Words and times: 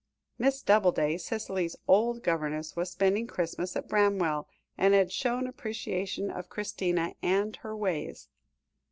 Miss 0.39 0.63
Doubleday, 0.63 1.15
Cicely's 1.19 1.75
old 1.87 2.23
governess, 2.23 2.75
was 2.75 2.89
spending 2.89 3.27
Christmas 3.27 3.75
at 3.75 3.87
Bramwell, 3.87 4.49
and 4.75 4.95
had 4.95 5.11
shown 5.11 5.45
appreciation 5.45 6.31
of 6.31 6.49
Christina 6.49 7.13
and 7.21 7.55
her 7.57 7.77
ways. 7.77 8.27